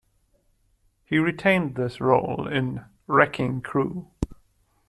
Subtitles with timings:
[1.05, 4.07] He retained this role in "Wrecking Crew".